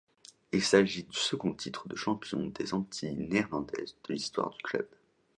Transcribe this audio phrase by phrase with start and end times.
[0.51, 4.87] Il s’agit du second titre de champion des Antilles néerlandaises de l’histoire du club.